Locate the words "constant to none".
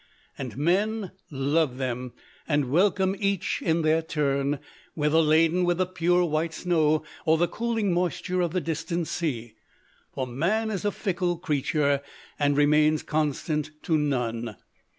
13.03-14.55